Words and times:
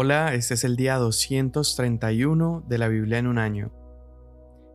Hola, 0.00 0.32
este 0.34 0.54
es 0.54 0.62
el 0.62 0.76
día 0.76 0.94
231 0.94 2.62
de 2.68 2.78
la 2.78 2.86
Biblia 2.86 3.18
en 3.18 3.26
un 3.26 3.36
año. 3.36 3.72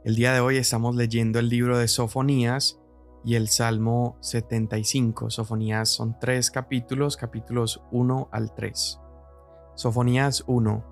El 0.04 0.16
día 0.16 0.34
de 0.34 0.42
hoy 0.42 0.58
estamos 0.58 0.98
leyendo 0.98 1.40
el 1.40 1.48
libro 1.48 1.78
de 1.78 1.88
Sofonías 1.88 2.82
y 3.24 3.36
el 3.36 3.48
Salmo 3.48 4.18
75. 4.20 5.30
Sofonías 5.30 5.88
son 5.88 6.20
tres 6.20 6.52
capítulos, 6.52 7.16
capítulos 7.16 7.82
1 7.94 8.28
al 8.34 8.54
3. 8.54 9.00
Sofonías 9.76 10.44
1. 10.46 10.84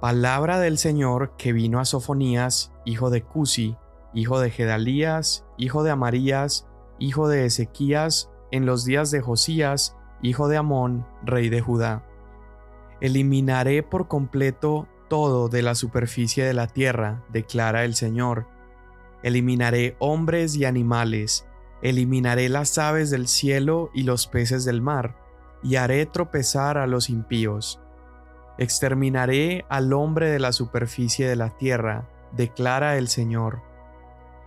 Palabra 0.00 0.58
del 0.58 0.78
Señor 0.78 1.36
que 1.36 1.52
vino 1.52 1.80
a 1.80 1.84
Sofonías, 1.84 2.72
hijo 2.86 3.10
de 3.10 3.22
Cusi, 3.22 3.76
hijo 4.14 4.40
de 4.40 4.48
Gedalías, 4.48 5.44
hijo 5.58 5.82
de 5.82 5.90
Amarías, 5.90 6.66
hijo 6.98 7.28
de 7.28 7.44
Ezequías, 7.44 8.30
en 8.50 8.64
los 8.64 8.86
días 8.86 9.10
de 9.10 9.20
Josías, 9.20 9.94
hijo 10.22 10.48
de 10.48 10.56
Amón, 10.56 11.06
rey 11.22 11.50
de 11.50 11.60
Judá 11.60 12.02
Eliminaré 13.00 13.82
por 13.82 14.08
completo 14.08 14.88
todo 15.08 15.48
de 15.48 15.62
la 15.62 15.74
superficie 15.74 16.44
de 16.44 16.54
la 16.54 16.66
tierra, 16.66 17.24
declara 17.28 17.84
el 17.84 17.94
Señor. 17.94 18.46
Eliminaré 19.22 19.96
hombres 19.98 20.54
y 20.56 20.64
animales, 20.64 21.46
eliminaré 21.82 22.48
las 22.48 22.78
aves 22.78 23.10
del 23.10 23.26
cielo 23.28 23.90
y 23.94 24.04
los 24.04 24.26
peces 24.26 24.64
del 24.64 24.80
mar, 24.80 25.16
y 25.62 25.76
haré 25.76 26.06
tropezar 26.06 26.78
a 26.78 26.86
los 26.86 27.10
impíos. 27.10 27.80
Exterminaré 28.58 29.64
al 29.68 29.92
hombre 29.92 30.30
de 30.30 30.38
la 30.38 30.52
superficie 30.52 31.26
de 31.28 31.36
la 31.36 31.50
tierra, 31.50 32.08
declara 32.32 32.96
el 32.96 33.08
Señor. 33.08 33.62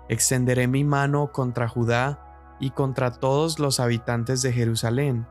Extenderé 0.10 0.68
mi 0.68 0.84
mano 0.84 1.32
contra 1.34 1.68
Judá 1.68 2.56
y 2.60 2.70
contra 2.70 3.12
todos 3.12 3.60
los 3.60 3.80
habitantes 3.80 4.42
de 4.42 4.54
Jerusalén 4.54 5.28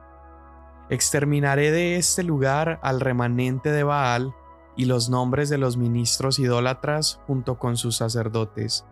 Exterminaré 0.89 1.73
de 1.73 1.97
este 1.97 2.23
lugar 2.23 2.79
al 2.83 3.01
remanente 3.01 3.73
de 3.73 3.83
Baal 3.83 4.35
y 4.77 4.85
los 4.85 5.09
nombres 5.09 5.49
de 5.49 5.59
los 5.59 5.77
ministros 5.77 6.39
idólatras 6.39 7.21
junto 7.27 7.59
con 7.59 7.77
sus 7.77 7.97
sacerdotes. 7.97 8.87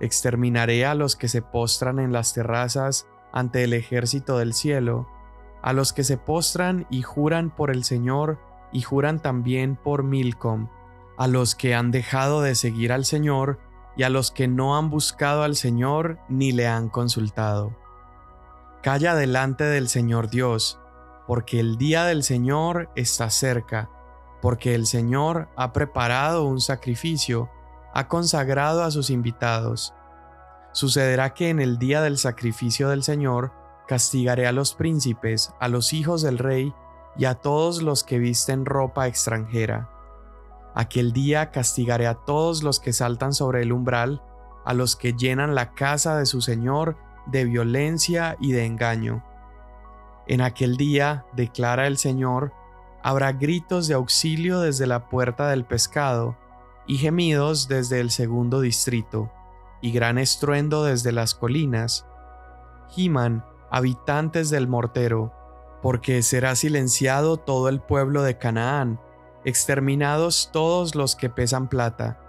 Exterminaré 0.00 0.86
a 0.86 0.94
los 0.94 1.16
que 1.16 1.28
se 1.28 1.42
postran 1.42 1.98
en 1.98 2.12
las 2.12 2.32
terrazas 2.32 3.06
ante 3.32 3.64
el 3.64 3.72
ejército 3.72 4.38
del 4.38 4.54
cielo, 4.54 5.06
a 5.62 5.72
los 5.72 5.92
que 5.92 6.02
se 6.02 6.16
postran 6.16 6.86
y 6.90 7.02
juran 7.02 7.54
por 7.54 7.70
el 7.70 7.84
Señor 7.84 8.38
y 8.72 8.82
juran 8.82 9.20
también 9.20 9.76
por 9.76 10.02
Milcom, 10.04 10.68
a 11.18 11.28
los 11.28 11.54
que 11.54 11.74
han 11.74 11.90
dejado 11.90 12.40
de 12.40 12.54
seguir 12.54 12.90
al 12.90 13.04
Señor 13.04 13.58
y 13.96 14.04
a 14.04 14.08
los 14.08 14.30
que 14.30 14.48
no 14.48 14.78
han 14.78 14.88
buscado 14.88 15.42
al 15.42 15.56
Señor 15.56 16.18
ni 16.28 16.52
le 16.52 16.66
han 16.66 16.88
consultado. 16.88 17.76
Calla 18.82 19.14
delante 19.14 19.64
del 19.64 19.88
Señor 19.88 20.30
Dios, 20.30 20.80
porque 21.26 21.60
el 21.60 21.78
día 21.78 22.04
del 22.04 22.22
Señor 22.22 22.90
está 22.96 23.30
cerca, 23.30 23.90
porque 24.40 24.74
el 24.74 24.86
Señor 24.86 25.48
ha 25.56 25.72
preparado 25.72 26.44
un 26.44 26.60
sacrificio, 26.60 27.48
ha 27.94 28.08
consagrado 28.08 28.82
a 28.82 28.90
sus 28.90 29.10
invitados. 29.10 29.94
Sucederá 30.72 31.34
que 31.34 31.50
en 31.50 31.60
el 31.60 31.78
día 31.78 32.00
del 32.00 32.18
sacrificio 32.18 32.88
del 32.88 33.02
Señor 33.02 33.52
castigaré 33.86 34.46
a 34.46 34.52
los 34.52 34.74
príncipes, 34.74 35.52
a 35.60 35.68
los 35.68 35.92
hijos 35.92 36.22
del 36.22 36.38
rey 36.38 36.74
y 37.16 37.26
a 37.26 37.34
todos 37.34 37.82
los 37.82 38.04
que 38.04 38.18
visten 38.18 38.64
ropa 38.64 39.06
extranjera. 39.06 39.90
Aquel 40.74 41.12
día 41.12 41.50
castigaré 41.50 42.06
a 42.06 42.14
todos 42.14 42.62
los 42.62 42.80
que 42.80 42.94
saltan 42.94 43.34
sobre 43.34 43.62
el 43.62 43.72
umbral, 43.72 44.22
a 44.64 44.72
los 44.72 44.96
que 44.96 45.12
llenan 45.12 45.54
la 45.54 45.74
casa 45.74 46.16
de 46.16 46.24
su 46.24 46.40
Señor 46.40 46.96
de 47.26 47.44
violencia 47.44 48.36
y 48.40 48.52
de 48.52 48.64
engaño 48.64 49.22
en 50.26 50.40
aquel 50.40 50.76
día, 50.76 51.26
declara 51.32 51.86
el 51.86 51.98
Señor, 51.98 52.52
habrá 53.02 53.32
gritos 53.32 53.88
de 53.88 53.94
auxilio 53.94 54.60
desde 54.60 54.86
la 54.86 55.08
puerta 55.08 55.48
del 55.48 55.64
pescado, 55.64 56.36
y 56.86 56.98
gemidos 56.98 57.68
desde 57.68 58.00
el 58.00 58.10
segundo 58.10 58.60
distrito, 58.60 59.30
y 59.80 59.92
gran 59.92 60.18
estruendo 60.18 60.84
desde 60.84 61.12
las 61.12 61.34
colinas. 61.34 62.06
Giman, 62.90 63.44
habitantes 63.70 64.50
del 64.50 64.68
mortero, 64.68 65.32
porque 65.82 66.22
será 66.22 66.54
silenciado 66.54 67.36
todo 67.36 67.68
el 67.68 67.80
pueblo 67.80 68.22
de 68.22 68.38
Canaán, 68.38 69.00
exterminados 69.44 70.50
todos 70.52 70.94
los 70.94 71.16
que 71.16 71.28
pesan 71.28 71.68
plata. 71.68 72.20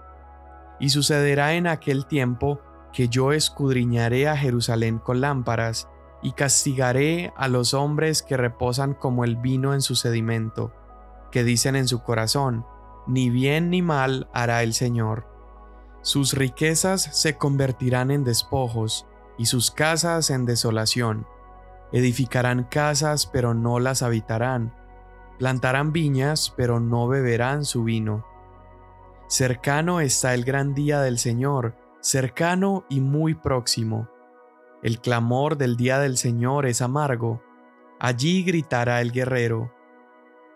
Y 0.80 0.88
sucederá 0.88 1.54
en 1.54 1.68
aquel 1.68 2.06
tiempo 2.06 2.60
que 2.92 3.08
yo 3.08 3.32
escudriñaré 3.32 4.28
a 4.28 4.36
Jerusalén 4.36 4.98
con 4.98 5.20
lámparas, 5.20 5.88
y 6.24 6.32
castigaré 6.32 7.34
a 7.36 7.48
los 7.48 7.74
hombres 7.74 8.22
que 8.22 8.38
reposan 8.38 8.94
como 8.94 9.24
el 9.24 9.36
vino 9.36 9.74
en 9.74 9.82
su 9.82 9.94
sedimento, 9.94 10.72
que 11.30 11.44
dicen 11.44 11.76
en 11.76 11.86
su 11.86 12.02
corazón, 12.02 12.64
ni 13.06 13.28
bien 13.28 13.68
ni 13.68 13.82
mal 13.82 14.30
hará 14.32 14.62
el 14.62 14.72
Señor. 14.72 15.28
Sus 16.00 16.32
riquezas 16.32 17.02
se 17.02 17.36
convertirán 17.36 18.10
en 18.10 18.24
despojos, 18.24 19.06
y 19.36 19.46
sus 19.46 19.70
casas 19.70 20.30
en 20.30 20.46
desolación. 20.46 21.26
Edificarán 21.92 22.64
casas, 22.64 23.26
pero 23.26 23.52
no 23.52 23.78
las 23.78 24.02
habitarán. 24.02 24.74
Plantarán 25.38 25.92
viñas, 25.92 26.54
pero 26.56 26.80
no 26.80 27.06
beberán 27.06 27.66
su 27.66 27.84
vino. 27.84 28.24
Cercano 29.28 30.00
está 30.00 30.32
el 30.32 30.44
gran 30.44 30.72
día 30.72 31.00
del 31.00 31.18
Señor, 31.18 31.76
cercano 32.00 32.84
y 32.88 33.00
muy 33.00 33.34
próximo 33.34 34.08
el 34.84 35.00
clamor 35.00 35.56
del 35.56 35.78
día 35.78 35.98
del 35.98 36.18
Señor 36.18 36.66
es 36.66 36.82
amargo. 36.82 37.42
Allí 37.98 38.44
gritará 38.44 39.00
el 39.00 39.12
guerrero. 39.12 39.72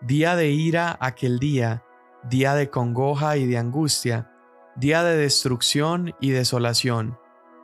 Día 0.01 0.35
de 0.35 0.51
ira 0.51 0.95
aquel 1.01 1.39
día, 1.39 1.83
día 2.29 2.53
de 2.53 2.69
congoja 2.69 3.37
y 3.37 3.47
de 3.47 3.57
angustia, 3.57 4.31
día 4.75 5.01
de 5.01 5.17
destrucción 5.17 6.13
y 6.21 6.29
desolación, 6.29 7.17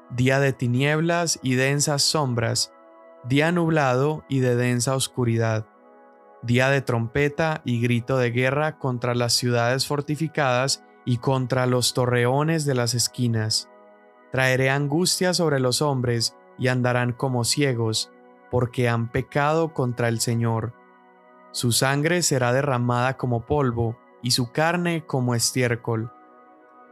día 0.09 0.39
de 0.39 0.53
tinieblas 0.53 1.39
y 1.43 1.53
densas 1.53 2.01
sombras, 2.01 2.73
día 3.25 3.51
nublado 3.51 4.25
y 4.27 4.39
de 4.39 4.55
densa 4.55 4.95
oscuridad, 4.95 5.67
día 6.41 6.69
de 6.69 6.81
trompeta 6.81 7.61
y 7.63 7.79
grito 7.79 8.17
de 8.17 8.31
guerra 8.31 8.79
contra 8.79 9.13
las 9.13 9.33
ciudades 9.33 9.85
fortificadas 9.85 10.83
y 11.05 11.17
contra 11.17 11.67
los 11.67 11.93
torreones 11.93 12.65
de 12.65 12.73
las 12.73 12.95
esquinas. 12.95 13.69
Traeré 14.31 14.71
angustia 14.71 15.35
sobre 15.35 15.59
los 15.59 15.83
hombres 15.83 16.35
y 16.57 16.67
andarán 16.67 17.13
como 17.13 17.43
ciegos, 17.43 18.11
porque 18.51 18.89
han 18.89 19.11
pecado 19.11 19.73
contra 19.73 20.07
el 20.07 20.19
Señor. 20.19 20.73
Su 21.51 21.71
sangre 21.71 22.21
será 22.21 22.53
derramada 22.53 23.17
como 23.17 23.45
polvo, 23.45 23.97
y 24.21 24.31
su 24.31 24.51
carne 24.51 25.05
como 25.05 25.35
estiércol. 25.35 26.11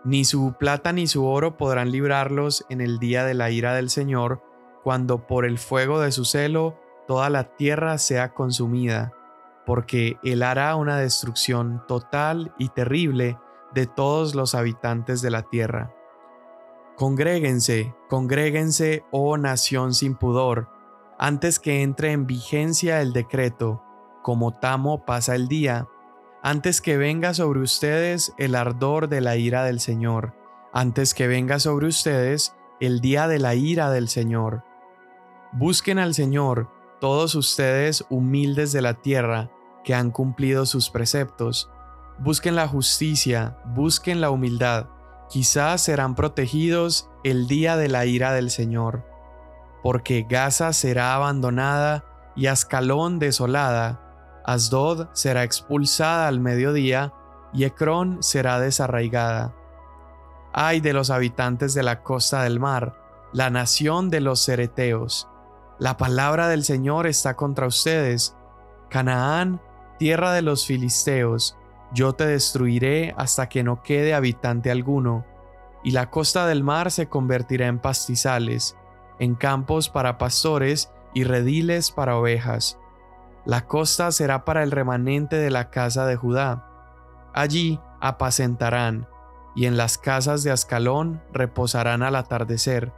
Ni 0.03 0.23
su 0.23 0.53
plata 0.59 0.93
ni 0.93 1.07
su 1.07 1.25
oro 1.25 1.57
podrán 1.57 1.91
librarlos 1.91 2.63
en 2.69 2.79
el 2.79 2.99
día 2.99 3.25
de 3.25 3.33
la 3.33 3.49
ira 3.49 3.73
del 3.73 3.89
Señor, 3.89 4.43
cuando 4.83 5.25
por 5.25 5.45
el 5.45 5.57
fuego 5.57 5.99
de 5.99 6.11
su 6.11 6.25
celo 6.25 6.77
toda 7.07 7.31
la 7.31 7.55
tierra 7.55 7.97
sea 7.97 8.33
consumida, 8.33 9.13
porque 9.65 10.17
Él 10.23 10.43
hará 10.43 10.75
una 10.75 10.97
destrucción 10.97 11.83
total 11.87 12.53
y 12.59 12.69
terrible 12.69 13.39
de 13.73 13.87
todos 13.87 14.35
los 14.35 14.53
habitantes 14.53 15.21
de 15.21 15.31
la 15.31 15.41
tierra. 15.43 15.91
Congréguense, 16.95 17.95
congréguense, 18.07 19.03
oh 19.09 19.35
nación 19.37 19.95
sin 19.95 20.13
pudor, 20.13 20.69
antes 21.17 21.57
que 21.57 21.81
entre 21.81 22.11
en 22.11 22.27
vigencia 22.27 23.01
el 23.01 23.13
decreto, 23.13 23.81
como 24.21 24.51
tamo 24.51 25.03
pasa 25.03 25.33
el 25.33 25.47
día, 25.47 25.87
antes 26.43 26.81
que 26.81 26.97
venga 26.97 27.33
sobre 27.33 27.61
ustedes 27.61 28.33
el 28.37 28.53
ardor 28.53 29.09
de 29.09 29.21
la 29.21 29.37
ira 29.37 29.63
del 29.63 29.79
Señor, 29.79 30.35
antes 30.71 31.15
que 31.15 31.25
venga 31.25 31.57
sobre 31.57 31.87
ustedes 31.87 32.55
el 32.79 33.01
día 33.01 33.27
de 33.27 33.39
la 33.39 33.55
ira 33.55 33.89
del 33.89 34.07
Señor. 34.07 34.63
Busquen 35.51 35.97
al 35.97 36.13
Señor, 36.13 36.69
todos 36.99 37.33
ustedes 37.33 38.05
humildes 38.11 38.71
de 38.71 38.83
la 38.83 38.93
tierra, 38.93 39.49
que 39.83 39.95
han 39.95 40.11
cumplido 40.11 40.67
sus 40.67 40.91
preceptos. 40.91 41.71
Busquen 42.19 42.55
la 42.55 42.67
justicia, 42.67 43.57
busquen 43.73 44.21
la 44.21 44.29
humildad 44.29 44.92
quizás 45.33 45.81
serán 45.81 46.13
protegidos 46.13 47.09
el 47.23 47.47
día 47.47 47.75
de 47.75 47.87
la 47.87 48.05
ira 48.05 48.33
del 48.33 48.51
Señor, 48.51 49.03
porque 49.81 50.27
Gaza 50.29 50.73
será 50.73 51.15
abandonada 51.15 52.05
y 52.35 52.45
Ascalón 52.45 53.17
desolada, 53.17 54.41
Asdod 54.45 55.07
será 55.13 55.43
expulsada 55.43 56.27
al 56.27 56.39
mediodía 56.39 57.13
y 57.51 57.63
Ecrón 57.63 58.21
será 58.21 58.59
desarraigada. 58.59 59.55
Ay 60.53 60.81
de 60.81 60.93
los 60.93 61.09
habitantes 61.09 61.73
de 61.73 61.81
la 61.81 62.03
costa 62.03 62.43
del 62.43 62.59
mar, 62.59 62.95
la 63.33 63.49
nación 63.49 64.11
de 64.11 64.21
los 64.21 64.39
cereteos. 64.39 65.27
La 65.79 65.97
palabra 65.97 66.47
del 66.47 66.63
Señor 66.63 67.07
está 67.07 67.35
contra 67.35 67.65
ustedes. 67.65 68.35
Canaán, 68.87 69.59
tierra 69.97 70.31
de 70.31 70.43
los 70.43 70.67
filisteos, 70.67 71.57
yo 71.93 72.13
te 72.13 72.25
destruiré 72.25 73.13
hasta 73.17 73.47
que 73.49 73.63
no 73.63 73.83
quede 73.83 74.13
habitante 74.13 74.71
alguno, 74.71 75.25
y 75.83 75.91
la 75.91 76.09
costa 76.09 76.47
del 76.47 76.63
mar 76.63 76.91
se 76.91 77.07
convertirá 77.07 77.67
en 77.67 77.79
pastizales, 77.79 78.75
en 79.19 79.35
campos 79.35 79.89
para 79.89 80.17
pastores 80.17 80.91
y 81.13 81.23
rediles 81.23 81.91
para 81.91 82.17
ovejas. 82.17 82.79
La 83.45 83.67
costa 83.67 84.11
será 84.11 84.45
para 84.45 84.63
el 84.63 84.71
remanente 84.71 85.35
de 85.35 85.51
la 85.51 85.69
casa 85.69 86.05
de 86.05 86.15
Judá. 86.15 86.67
Allí 87.33 87.79
apacentarán, 87.99 89.07
y 89.55 89.65
en 89.65 89.77
las 89.77 89.97
casas 89.99 90.43
de 90.43 90.51
Ascalón 90.51 91.21
reposarán 91.31 92.01
al 92.01 92.15
atardecer, 92.15 92.91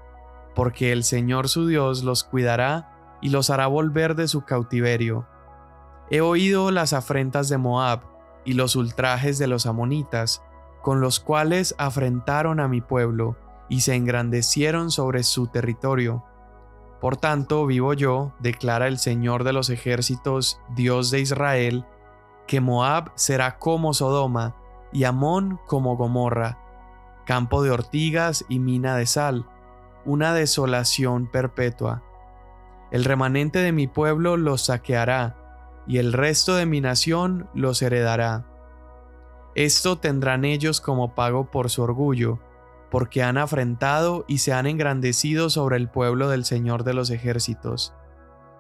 porque 0.53 0.94
el 0.94 1.03
Señor 1.03 1.50
su 1.50 1.68
Dios 1.68 2.03
los 2.03 2.24
cuidará 2.24 3.18
y 3.21 3.30
los 3.30 3.50
hará 3.50 3.68
volver 3.68 4.15
de 4.15 4.30
su 4.30 4.45
cautiverio. 4.45 5.27
He 6.09 6.21
oído 6.21 6.71
las 6.71 6.94
afrentas 6.94 7.50
de 7.50 7.57
Moab 7.57 8.15
y 8.45 8.53
los 8.53 8.75
ultrajes 8.75 9.38
de 9.38 9.47
los 9.47 9.65
amonitas, 9.65 10.42
con 10.81 11.01
los 11.01 11.19
cuales 11.19 11.75
afrentaron 11.77 12.59
a 12.59 12.68
mi 12.68 12.80
pueblo 12.80 13.36
y 13.68 13.81
se 13.81 13.95
engrandecieron 13.95 14.92
sobre 14.92 15.24
su 15.24 15.47
territorio. 15.47 16.24
Por 17.01 17.18
tanto, 17.18 17.65
vivo 17.65 17.94
yo, 17.94 18.33
declara 18.39 18.88
el 18.88 19.00
Señor 19.00 19.44
de 19.44 19.53
los 19.53 19.69
ejércitos, 19.69 20.62
Dios 20.75 21.12
de 21.12 21.19
Israel, 21.19 21.86
que 22.47 22.62
Moab 22.62 23.12
será 23.15 23.57
como 23.57 23.94
Sodoma 23.94 24.56
y 24.94 25.03
Amón 25.03 25.59
como 25.65 25.97
Gomorra, 25.97 26.59
campo 27.25 27.63
de 27.63 27.71
ortigas 27.71 28.45
y 28.47 28.59
mina 28.59 28.95
de 28.95 29.07
sal, 29.07 29.45
una 30.06 30.33
desolación 30.33 31.27
perpetua. 31.27 32.03
El 32.92 33.03
remanente 33.03 33.59
de 33.59 33.71
mi 33.71 33.88
pueblo 33.88 34.38
los 34.38 34.65
saqueará, 34.68 35.36
y 35.88 35.98
el 35.98 36.14
resto 36.14 36.56
de 36.56 36.66
mi 36.66 36.82
nación 36.82 37.50
los 37.54 37.82
heredará. 37.82 38.46
Esto 39.56 39.98
tendrán 39.98 40.44
ellos 40.44 40.82
como 40.82 41.16
pago 41.16 41.50
por 41.50 41.70
su 41.70 41.82
orgullo, 41.84 42.40
porque 42.92 43.24
han 43.24 43.38
afrentado 43.38 44.26
y 44.28 44.40
se 44.40 44.54
han 44.54 44.68
engrandecido 44.68 45.50
sobre 45.50 45.78
el 45.78 45.90
pueblo 45.90 46.30
del 46.30 46.46
Señor 46.46 46.84
de 46.84 46.94
los 46.94 47.10
ejércitos. 47.10 47.94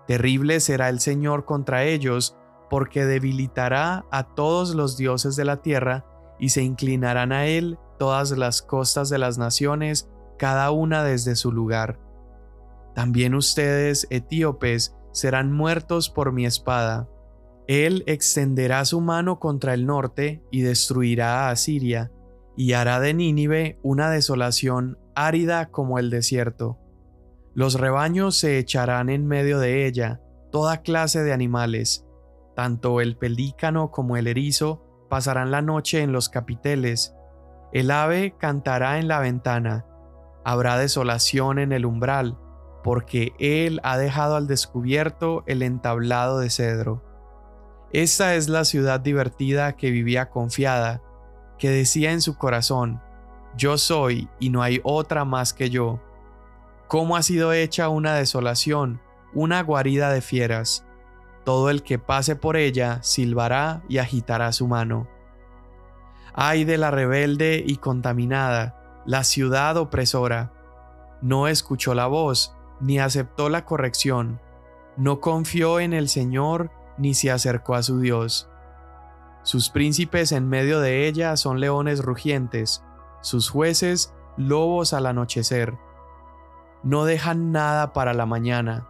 Terrible 0.07 0.59
será 0.59 0.89
el 0.89 0.99
Señor 0.99 1.45
contra 1.45 1.83
ellos, 1.83 2.37
porque 2.69 3.05
debilitará 3.05 4.05
a 4.11 4.23
todos 4.23 4.75
los 4.75 4.97
dioses 4.97 5.35
de 5.35 5.45
la 5.45 5.61
tierra, 5.61 6.05
y 6.39 6.49
se 6.49 6.63
inclinarán 6.63 7.31
a 7.31 7.45
él 7.45 7.77
todas 7.97 8.31
las 8.31 8.61
costas 8.61 9.09
de 9.09 9.17
las 9.17 9.37
naciones, 9.37 10.09
cada 10.37 10.71
una 10.71 11.03
desde 11.03 11.35
su 11.35 11.51
lugar. 11.51 11.99
También 12.93 13.35
ustedes, 13.35 14.07
etíopes, 14.09 14.95
serán 15.11 15.51
muertos 15.51 16.09
por 16.09 16.31
mi 16.33 16.45
espada. 16.45 17.07
Él 17.67 18.03
extenderá 18.05 18.85
su 18.85 19.01
mano 19.01 19.39
contra 19.39 19.73
el 19.73 19.85
norte 19.85 20.43
y 20.51 20.61
destruirá 20.61 21.47
a 21.47 21.51
Asiria, 21.51 22.11
y 22.55 22.73
hará 22.73 22.99
de 22.99 23.13
Nínive 23.13 23.79
una 23.83 24.09
desolación 24.09 24.97
árida 25.15 25.71
como 25.71 25.99
el 25.99 26.09
desierto. 26.09 26.77
Los 27.53 27.79
rebaños 27.79 28.37
se 28.37 28.59
echarán 28.59 29.09
en 29.09 29.27
medio 29.27 29.59
de 29.59 29.87
ella, 29.87 30.21
toda 30.51 30.81
clase 30.81 31.23
de 31.23 31.33
animales, 31.33 32.05
tanto 32.55 33.01
el 33.01 33.17
pelícano 33.17 33.91
como 33.91 34.17
el 34.17 34.27
erizo 34.27 34.83
pasarán 35.09 35.51
la 35.51 35.61
noche 35.61 36.01
en 36.01 36.11
los 36.11 36.29
capiteles, 36.29 37.15
el 37.71 37.91
ave 37.91 38.35
cantará 38.37 38.99
en 38.99 39.07
la 39.07 39.19
ventana, 39.19 39.85
habrá 40.43 40.77
desolación 40.77 41.59
en 41.59 41.71
el 41.71 41.85
umbral, 41.85 42.37
porque 42.83 43.33
él 43.39 43.81
ha 43.83 43.97
dejado 43.97 44.35
al 44.35 44.47
descubierto 44.47 45.43
el 45.47 45.61
entablado 45.61 46.39
de 46.39 46.49
cedro. 46.49 47.03
Esta 47.91 48.35
es 48.35 48.49
la 48.49 48.65
ciudad 48.65 48.99
divertida 48.99 49.75
que 49.75 49.91
vivía 49.91 50.29
confiada, 50.29 51.01
que 51.57 51.69
decía 51.69 52.11
en 52.11 52.21
su 52.21 52.37
corazón, 52.37 53.01
Yo 53.55 53.77
soy 53.77 54.29
y 54.39 54.49
no 54.49 54.61
hay 54.61 54.81
otra 54.83 55.25
más 55.25 55.53
que 55.53 55.69
yo. 55.69 56.01
¿Cómo 56.87 57.15
ha 57.15 57.23
sido 57.23 57.53
hecha 57.53 57.89
una 57.89 58.13
desolación, 58.15 59.01
una 59.33 59.63
guarida 59.63 60.11
de 60.11 60.21
fieras? 60.21 60.85
Todo 61.43 61.69
el 61.69 61.83
que 61.83 61.99
pase 61.99 62.35
por 62.35 62.57
ella 62.57 62.99
silbará 63.01 63.83
y 63.87 63.99
agitará 63.99 64.51
su 64.51 64.67
mano. 64.67 65.07
Ay 66.33 66.65
de 66.65 66.77
la 66.77 66.91
rebelde 66.91 67.63
y 67.65 67.77
contaminada, 67.77 69.03
la 69.05 69.23
ciudad 69.23 69.77
opresora. 69.77 70.51
No 71.21 71.47
escuchó 71.47 71.93
la 71.93 72.07
voz, 72.07 72.55
ni 72.81 72.99
aceptó 72.99 73.49
la 73.49 73.63
corrección, 73.63 74.41
no 74.97 75.19
confió 75.19 75.79
en 75.79 75.93
el 75.93 76.09
Señor, 76.09 76.71
ni 76.97 77.13
se 77.13 77.31
acercó 77.31 77.75
a 77.75 77.83
su 77.83 77.99
Dios. 77.99 78.49
Sus 79.43 79.69
príncipes 79.69 80.31
en 80.31 80.49
medio 80.49 80.79
de 80.79 81.07
ella 81.07 81.37
son 81.37 81.59
leones 81.59 82.03
rugientes, 82.03 82.83
sus 83.21 83.49
jueces 83.49 84.13
lobos 84.37 84.93
al 84.93 85.05
anochecer. 85.05 85.77
No 86.83 87.05
dejan 87.05 87.51
nada 87.51 87.93
para 87.93 88.13
la 88.13 88.25
mañana. 88.25 88.87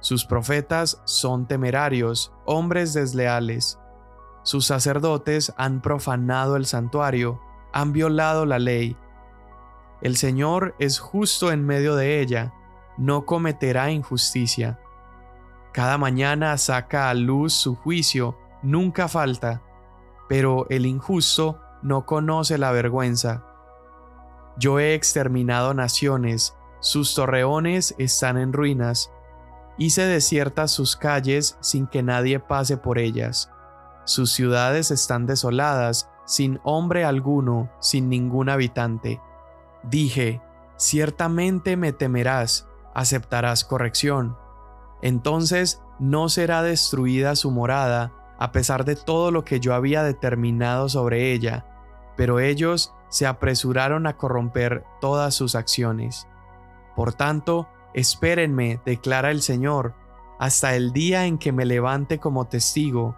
Sus 0.00 0.24
profetas 0.24 1.02
son 1.04 1.46
temerarios, 1.46 2.32
hombres 2.44 2.94
desleales. 2.94 3.78
Sus 4.42 4.66
sacerdotes 4.66 5.52
han 5.56 5.82
profanado 5.82 6.56
el 6.56 6.66
santuario, 6.66 7.40
han 7.72 7.92
violado 7.92 8.46
la 8.46 8.58
ley. 8.58 8.96
El 10.00 10.16
Señor 10.16 10.74
es 10.78 11.00
justo 11.00 11.50
en 11.50 11.66
medio 11.66 11.96
de 11.96 12.20
ella, 12.20 12.54
no 12.96 13.26
cometerá 13.26 13.90
injusticia. 13.90 14.78
Cada 15.78 15.96
mañana 15.96 16.58
saca 16.58 17.08
a 17.08 17.14
luz 17.14 17.52
su 17.52 17.76
juicio, 17.76 18.36
nunca 18.64 19.06
falta 19.06 19.62
pero 20.28 20.66
el 20.70 20.86
injusto 20.86 21.60
no 21.82 22.04
conoce 22.04 22.58
la 22.58 22.72
vergüenza. 22.72 23.44
Yo 24.58 24.80
he 24.80 24.94
exterminado 24.94 25.74
naciones, 25.74 26.56
sus 26.80 27.14
torreones 27.14 27.94
están 27.96 28.36
en 28.36 28.52
ruinas, 28.52 29.12
hice 29.78 30.02
desiertas 30.02 30.72
sus 30.72 30.96
calles 30.96 31.56
sin 31.60 31.86
que 31.86 32.02
nadie 32.02 32.40
pase 32.40 32.76
por 32.76 32.98
ellas. 32.98 33.48
Sus 34.04 34.32
ciudades 34.32 34.90
están 34.90 35.26
desoladas, 35.26 36.10
sin 36.26 36.58
hombre 36.64 37.04
alguno, 37.04 37.70
sin 37.80 38.08
ningún 38.08 38.48
habitante. 38.48 39.20
Dije, 39.84 40.42
ciertamente 40.76 41.76
me 41.76 41.92
temerás, 41.92 42.66
aceptarás 42.94 43.64
corrección. 43.64 44.36
Entonces 45.02 45.82
no 45.98 46.28
será 46.28 46.62
destruida 46.62 47.36
su 47.36 47.50
morada, 47.50 48.12
a 48.38 48.52
pesar 48.52 48.84
de 48.84 48.96
todo 48.96 49.30
lo 49.30 49.44
que 49.44 49.60
yo 49.60 49.74
había 49.74 50.02
determinado 50.02 50.88
sobre 50.88 51.32
ella, 51.32 51.66
pero 52.16 52.40
ellos 52.40 52.94
se 53.08 53.26
apresuraron 53.26 54.06
a 54.06 54.16
corromper 54.16 54.84
todas 55.00 55.34
sus 55.34 55.54
acciones. 55.54 56.28
Por 56.94 57.12
tanto, 57.12 57.68
espérenme, 57.94 58.80
declara 58.84 59.30
el 59.30 59.42
Señor, 59.42 59.94
hasta 60.38 60.74
el 60.74 60.92
día 60.92 61.26
en 61.26 61.38
que 61.38 61.52
me 61.52 61.64
levante 61.64 62.18
como 62.18 62.46
testigo, 62.46 63.16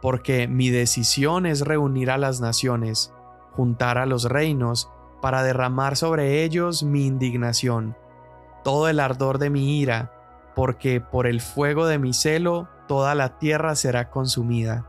porque 0.00 0.48
mi 0.48 0.70
decisión 0.70 1.46
es 1.46 1.60
reunir 1.60 2.10
a 2.10 2.18
las 2.18 2.40
naciones, 2.40 3.12
juntar 3.52 3.98
a 3.98 4.06
los 4.06 4.24
reinos, 4.24 4.90
para 5.20 5.42
derramar 5.42 5.96
sobre 5.96 6.42
ellos 6.42 6.82
mi 6.82 7.06
indignación, 7.06 7.96
todo 8.64 8.88
el 8.88 8.98
ardor 8.98 9.38
de 9.38 9.50
mi 9.50 9.80
ira, 9.80 10.12
porque 10.54 11.00
por 11.00 11.26
el 11.26 11.40
fuego 11.40 11.86
de 11.86 11.98
mi 11.98 12.12
celo 12.12 12.68
toda 12.86 13.14
la 13.14 13.38
tierra 13.38 13.74
será 13.74 14.10
consumida. 14.10 14.86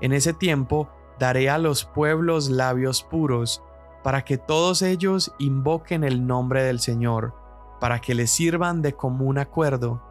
En 0.00 0.12
ese 0.12 0.32
tiempo 0.32 0.88
daré 1.18 1.50
a 1.50 1.58
los 1.58 1.84
pueblos 1.84 2.48
labios 2.48 3.02
puros, 3.02 3.62
para 4.02 4.24
que 4.24 4.38
todos 4.38 4.80
ellos 4.82 5.34
invoquen 5.38 6.04
el 6.04 6.26
nombre 6.26 6.62
del 6.62 6.80
Señor, 6.80 7.34
para 7.80 8.00
que 8.00 8.14
les 8.14 8.30
sirvan 8.30 8.80
de 8.80 8.94
común 8.94 9.38
acuerdo. 9.38 10.02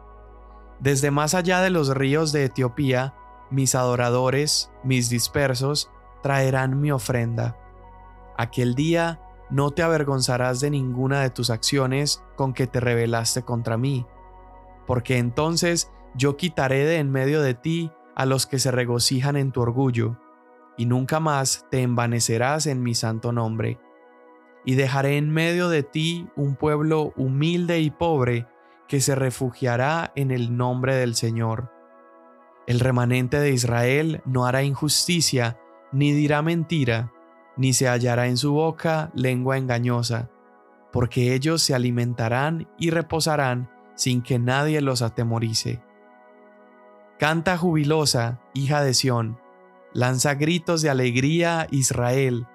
Desde 0.78 1.10
más 1.10 1.34
allá 1.34 1.60
de 1.60 1.70
los 1.70 1.94
ríos 1.94 2.32
de 2.32 2.44
Etiopía, 2.44 3.14
mis 3.50 3.74
adoradores, 3.74 4.70
mis 4.84 5.10
dispersos, 5.10 5.90
traerán 6.22 6.80
mi 6.80 6.92
ofrenda. 6.92 7.56
Aquel 8.36 8.74
día 8.74 9.20
no 9.50 9.72
te 9.72 9.82
avergonzarás 9.82 10.60
de 10.60 10.70
ninguna 10.70 11.20
de 11.20 11.30
tus 11.30 11.50
acciones 11.50 12.22
con 12.36 12.52
que 12.52 12.68
te 12.68 12.78
rebelaste 12.78 13.42
contra 13.42 13.76
mí, 13.76 14.06
porque 14.90 15.18
entonces 15.18 15.88
yo 16.16 16.36
quitaré 16.36 16.84
de 16.84 16.96
en 16.96 17.12
medio 17.12 17.42
de 17.42 17.54
ti 17.54 17.92
a 18.16 18.26
los 18.26 18.48
que 18.48 18.58
se 18.58 18.72
regocijan 18.72 19.36
en 19.36 19.52
tu 19.52 19.60
orgullo, 19.60 20.18
y 20.76 20.86
nunca 20.86 21.20
más 21.20 21.64
te 21.70 21.82
envanecerás 21.82 22.66
en 22.66 22.82
mi 22.82 22.96
santo 22.96 23.30
nombre. 23.30 23.78
Y 24.64 24.74
dejaré 24.74 25.16
en 25.16 25.30
medio 25.30 25.68
de 25.68 25.84
ti 25.84 26.26
un 26.34 26.56
pueblo 26.56 27.12
humilde 27.16 27.78
y 27.78 27.92
pobre 27.92 28.48
que 28.88 29.00
se 29.00 29.14
refugiará 29.14 30.10
en 30.16 30.32
el 30.32 30.56
nombre 30.56 30.96
del 30.96 31.14
Señor. 31.14 31.70
El 32.66 32.80
remanente 32.80 33.38
de 33.38 33.52
Israel 33.52 34.22
no 34.24 34.44
hará 34.44 34.64
injusticia, 34.64 35.56
ni 35.92 36.10
dirá 36.14 36.42
mentira, 36.42 37.12
ni 37.56 37.74
se 37.74 37.86
hallará 37.86 38.26
en 38.26 38.36
su 38.36 38.54
boca 38.54 39.12
lengua 39.14 39.56
engañosa, 39.56 40.30
porque 40.90 41.32
ellos 41.32 41.62
se 41.62 41.76
alimentarán 41.76 42.68
y 42.76 42.90
reposarán 42.90 43.70
sin 43.94 44.22
que 44.22 44.38
nadie 44.38 44.80
los 44.80 45.02
atemorice. 45.02 45.82
Canta 47.18 47.58
jubilosa, 47.58 48.40
hija 48.54 48.82
de 48.82 48.94
Sión, 48.94 49.38
lanza 49.92 50.34
gritos 50.34 50.82
de 50.82 50.90
alegría, 50.90 51.66
Israel. 51.70 52.46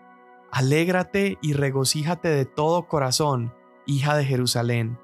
Alégrate 0.52 1.38
y 1.42 1.54
regocíjate 1.54 2.30
de 2.30 2.46
todo 2.46 2.88
corazón, 2.88 3.54
hija 3.86 4.16
de 4.16 4.26
Jerusalén. 4.26 4.98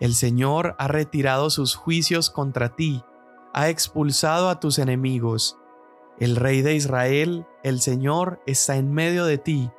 El 0.00 0.14
Señor 0.14 0.74
ha 0.78 0.88
retirado 0.88 1.50
sus 1.50 1.76
juicios 1.76 2.30
contra 2.30 2.74
ti, 2.74 3.04
ha 3.52 3.68
expulsado 3.68 4.48
a 4.48 4.58
tus 4.58 4.78
enemigos. 4.78 5.56
El 6.18 6.36
Rey 6.36 6.62
de 6.62 6.74
Israel, 6.74 7.46
el 7.62 7.80
Señor, 7.80 8.40
está 8.46 8.76
en 8.76 8.92
medio 8.92 9.24
de 9.24 9.38
ti, 9.38 9.70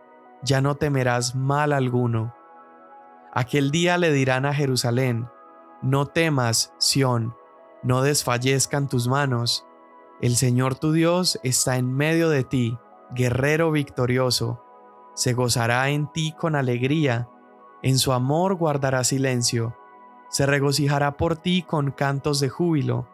ya 0.41 0.61
no 0.61 0.75
temerás 0.75 1.35
mal 1.35 1.73
alguno. 1.73 2.33
Aquel 3.33 3.71
día 3.71 3.97
le 3.97 4.13
dirán 4.13 4.45
a 4.45 4.53
Jerusalén, 4.53 5.27
No 5.85 6.07
temas, 6.07 6.73
Sión, 6.77 7.33
no 7.83 8.01
desfallezcan 8.01 8.89
tus 8.89 9.07
manos. 9.07 9.65
El 10.19 10.35
Señor 10.35 10.75
tu 10.75 10.91
Dios 10.91 11.39
está 11.43 11.77
en 11.77 11.93
medio 11.93 12.29
de 12.29 12.43
ti, 12.43 12.77
guerrero 13.11 13.71
victorioso. 13.71 14.61
Se 15.13 15.33
gozará 15.33 15.89
en 15.89 16.11
ti 16.11 16.33
con 16.33 16.55
alegría, 16.55 17.29
en 17.83 17.99
su 17.99 18.11
amor 18.11 18.55
guardará 18.55 19.03
silencio, 19.03 19.77
se 20.27 20.45
regocijará 20.45 21.15
por 21.15 21.37
ti 21.37 21.61
con 21.61 21.91
cantos 21.91 22.39
de 22.39 22.49
júbilo 22.49 23.07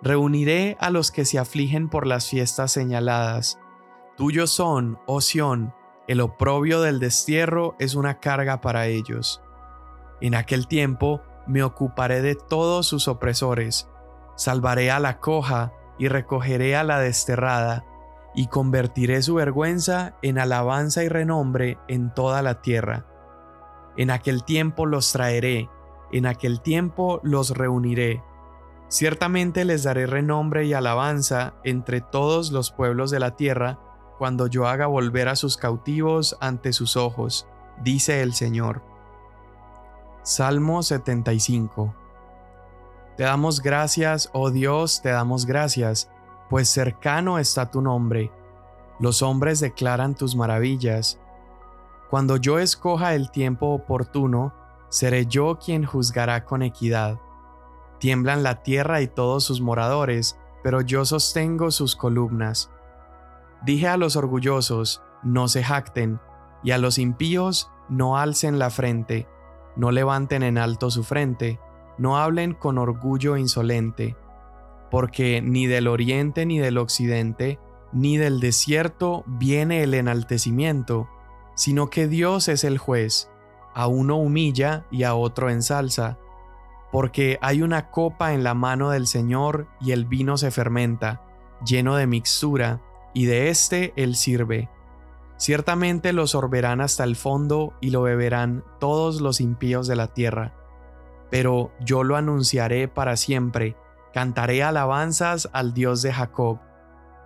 Reuniré 0.00 0.76
a 0.78 0.90
los 0.90 1.10
que 1.10 1.24
se 1.24 1.38
afligen 1.38 1.88
por 1.88 2.06
las 2.06 2.28
fiestas 2.28 2.70
señaladas. 2.70 3.58
Tuyos 4.16 4.50
son, 4.50 4.98
oh 5.06 5.20
Sión, 5.20 5.74
el 6.06 6.20
oprobio 6.20 6.80
del 6.80 7.00
destierro 7.00 7.74
es 7.80 7.96
una 7.96 8.20
carga 8.20 8.60
para 8.60 8.86
ellos. 8.86 9.42
En 10.20 10.36
aquel 10.36 10.68
tiempo 10.68 11.20
me 11.48 11.62
ocuparé 11.62 12.22
de 12.22 12.34
todos 12.34 12.86
sus 12.86 13.08
opresores, 13.08 13.88
salvaré 14.36 14.90
a 14.90 15.00
la 15.00 15.18
coja 15.18 15.72
y 15.98 16.08
recogeré 16.08 16.76
a 16.76 16.84
la 16.84 17.00
desterrada, 17.00 17.84
y 18.34 18.46
convertiré 18.46 19.20
su 19.22 19.34
vergüenza 19.34 20.14
en 20.22 20.38
alabanza 20.38 21.02
y 21.02 21.08
renombre 21.08 21.78
en 21.88 22.14
toda 22.14 22.42
la 22.42 22.60
tierra. 22.60 23.06
En 23.96 24.10
aquel 24.10 24.44
tiempo 24.44 24.86
los 24.86 25.10
traeré, 25.10 25.68
en 26.12 26.26
aquel 26.26 26.60
tiempo 26.60 27.20
los 27.24 27.50
reuniré, 27.50 28.22
Ciertamente 28.88 29.66
les 29.66 29.82
daré 29.82 30.06
renombre 30.06 30.64
y 30.64 30.72
alabanza 30.72 31.54
entre 31.62 32.00
todos 32.00 32.52
los 32.52 32.70
pueblos 32.70 33.10
de 33.10 33.20
la 33.20 33.36
tierra, 33.36 33.78
cuando 34.16 34.46
yo 34.46 34.66
haga 34.66 34.86
volver 34.86 35.28
a 35.28 35.36
sus 35.36 35.58
cautivos 35.58 36.38
ante 36.40 36.72
sus 36.72 36.96
ojos, 36.96 37.46
dice 37.82 38.22
el 38.22 38.32
Señor. 38.32 38.82
Salmo 40.28 40.82
75 40.82 41.94
Te 43.16 43.22
damos 43.22 43.62
gracias, 43.62 44.28
oh 44.34 44.50
Dios, 44.50 45.00
te 45.00 45.08
damos 45.08 45.46
gracias, 45.46 46.10
pues 46.50 46.68
cercano 46.68 47.38
está 47.38 47.70
tu 47.70 47.80
nombre. 47.80 48.30
Los 49.00 49.22
hombres 49.22 49.58
declaran 49.58 50.14
tus 50.14 50.36
maravillas. 50.36 51.18
Cuando 52.10 52.36
yo 52.36 52.58
escoja 52.58 53.14
el 53.14 53.30
tiempo 53.30 53.68
oportuno, 53.68 54.52
seré 54.90 55.24
yo 55.24 55.58
quien 55.58 55.86
juzgará 55.86 56.44
con 56.44 56.60
equidad 56.62 57.18
Tiemblan 57.98 58.42
la 58.42 58.62
tierra 58.62 59.00
y 59.00 59.06
todos 59.06 59.44
sus 59.44 59.62
moradores, 59.62 60.38
pero 60.62 60.82
yo 60.82 61.06
sostengo 61.06 61.70
sus 61.70 61.96
columnas. 61.96 62.70
Dije 63.62 63.88
a 63.88 63.96
los 63.96 64.14
orgullosos, 64.14 65.00
no 65.22 65.48
se 65.48 65.64
jacten, 65.64 66.20
y 66.62 66.72
a 66.72 66.76
los 66.76 66.98
impíos, 66.98 67.70
no 67.88 68.18
alcen 68.18 68.58
la 68.58 68.68
frente, 68.68 69.26
no 69.78 69.90
levanten 69.90 70.42
en 70.42 70.58
alto 70.58 70.90
su 70.90 71.02
frente, 71.02 71.58
no 71.96 72.18
hablen 72.18 72.52
con 72.52 72.76
orgullo 72.76 73.38
insolente, 73.38 74.14
porque 74.90 75.40
ni 75.40 75.66
del 75.66 75.88
oriente 75.88 76.44
ni 76.44 76.58
del 76.58 76.76
occidente, 76.76 77.58
ni 77.92 78.18
del 78.18 78.40
desierto 78.40 79.24
viene 79.26 79.82
el 79.82 79.94
enaltecimiento, 79.94 81.08
sino 81.54 81.88
que 81.88 82.08
Dios 82.08 82.48
es 82.48 82.62
el 82.64 82.76
juez, 82.76 83.30
a 83.74 83.86
uno 83.86 84.16
humilla 84.16 84.84
y 84.90 85.04
a 85.04 85.14
otro 85.14 85.48
ensalza 85.48 86.18
porque 86.90 87.38
hay 87.42 87.62
una 87.62 87.90
copa 87.90 88.32
en 88.32 88.42
la 88.42 88.54
mano 88.54 88.90
del 88.90 89.06
Señor 89.06 89.66
y 89.80 89.92
el 89.92 90.06
vino 90.06 90.38
se 90.38 90.50
fermenta, 90.50 91.22
lleno 91.64 91.96
de 91.96 92.06
mixtura, 92.06 92.80
y 93.14 93.26
de 93.26 93.50
éste 93.50 93.92
él 93.96 94.16
sirve. 94.16 94.68
Ciertamente 95.38 96.12
lo 96.12 96.26
sorberán 96.26 96.80
hasta 96.80 97.04
el 97.04 97.14
fondo 97.14 97.72
y 97.80 97.90
lo 97.90 98.02
beberán 98.02 98.64
todos 98.80 99.20
los 99.20 99.40
impíos 99.40 99.86
de 99.86 99.96
la 99.96 100.08
tierra. 100.08 100.52
Pero 101.30 101.70
yo 101.80 102.02
lo 102.02 102.16
anunciaré 102.16 102.88
para 102.88 103.16
siempre, 103.16 103.76
cantaré 104.12 104.62
alabanzas 104.64 105.48
al 105.52 105.74
Dios 105.74 106.02
de 106.02 106.12
Jacob. 106.12 106.58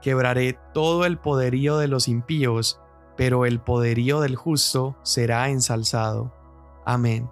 Quebraré 0.03 0.59
todo 0.75 1.07
el 1.07 1.19
poderío 1.19 1.79
de 1.79 1.89
los 1.89 2.07
impíos, 2.07 2.81
pero 3.17 3.47
el 3.47 3.61
poderío 3.61 4.21
del 4.21 4.37
justo 4.37 4.95
será 5.03 5.49
ensalzado. 5.49 6.35
Amén. 6.85 7.31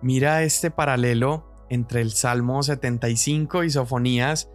Mira 0.00 0.42
este 0.42 0.70
paralelo 0.70 1.44
entre 1.68 2.00
el 2.00 2.12
Salmo 2.12 2.62
75 2.62 3.64
y 3.64 3.70
Sofonías, 3.70 4.48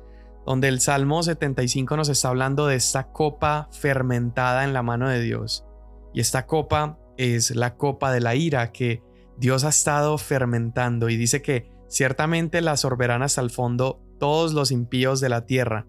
donde 0.45 0.67
el 0.67 0.79
Salmo 0.79 1.23
75 1.23 1.97
nos 1.97 2.09
está 2.09 2.29
hablando 2.29 2.67
de 2.67 2.75
esta 2.75 3.11
copa 3.11 3.69
fermentada 3.71 4.63
en 4.63 4.73
la 4.73 4.83
mano 4.83 5.09
de 5.09 5.21
Dios. 5.21 5.65
Y 6.13 6.19
esta 6.19 6.45
copa 6.45 6.99
es 7.17 7.55
la 7.55 7.75
copa 7.75 8.11
de 8.11 8.21
la 8.21 8.35
ira 8.35 8.71
que 8.71 9.01
Dios 9.37 9.63
ha 9.63 9.69
estado 9.69 10.17
fermentando 10.17 11.09
y 11.09 11.17
dice 11.17 11.41
que 11.41 11.71
ciertamente 11.87 12.61
la 12.61 12.77
sorberán 12.77 13.23
hasta 13.23 13.41
el 13.41 13.49
fondo 13.49 14.01
todos 14.19 14.53
los 14.53 14.71
impíos 14.71 15.19
de 15.19 15.29
la 15.29 15.45
tierra. 15.45 15.87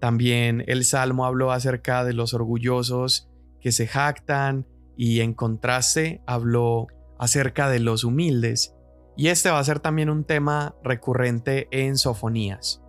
También 0.00 0.64
el 0.66 0.84
Salmo 0.84 1.24
habló 1.24 1.52
acerca 1.52 2.04
de 2.04 2.12
los 2.12 2.34
orgullosos 2.34 3.28
que 3.60 3.72
se 3.72 3.86
jactan 3.86 4.66
y 4.96 5.20
en 5.20 5.34
contraste 5.34 6.22
habló 6.26 6.86
acerca 7.18 7.68
de 7.68 7.80
los 7.80 8.04
humildes 8.04 8.76
y 9.16 9.28
este 9.28 9.50
va 9.50 9.58
a 9.58 9.64
ser 9.64 9.80
también 9.80 10.10
un 10.10 10.24
tema 10.24 10.76
recurrente 10.84 11.68
en 11.70 11.96
Sofonías. 11.96 12.82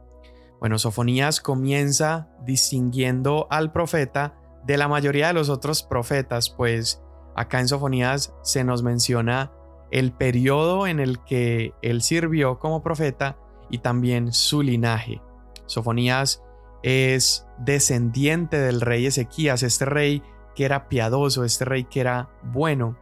Bueno, 0.59 0.79
Sofonías 0.79 1.39
comienza 1.39 2.29
distinguiendo 2.43 3.47
al 3.49 3.71
profeta 3.71 4.35
de 4.65 4.77
la 4.77 4.87
mayoría 4.87 5.27
de 5.27 5.33
los 5.33 5.49
otros 5.49 5.83
profetas, 5.83 6.49
pues 6.49 7.03
acá 7.35 7.59
en 7.59 7.67
Sofonías 7.67 8.33
se 8.41 8.63
nos 8.63 8.83
menciona 8.83 9.51
el 9.91 10.11
periodo 10.11 10.87
en 10.87 10.99
el 10.99 11.23
que 11.23 11.73
él 11.81 12.01
sirvió 12.01 12.59
como 12.59 12.83
profeta 12.83 13.37
y 13.69 13.79
también 13.79 14.33
su 14.33 14.61
linaje. 14.61 15.21
Sofonías 15.67 16.43
es 16.83 17.45
descendiente 17.59 18.57
del 18.59 18.81
rey 18.81 19.05
Ezequías, 19.05 19.63
este 19.63 19.85
rey 19.85 20.23
que 20.55 20.65
era 20.65 20.89
piadoso, 20.89 21.43
este 21.43 21.65
rey 21.65 21.83
que 21.83 22.01
era 22.01 22.29
bueno. 22.43 22.97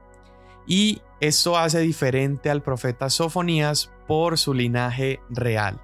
Y 0.67 1.01
esto 1.21 1.57
hace 1.57 1.79
diferente 1.79 2.49
al 2.49 2.61
profeta 2.61 3.09
Sofonías 3.09 3.91
por 4.07 4.37
su 4.37 4.53
linaje 4.53 5.21
real. 5.29 5.81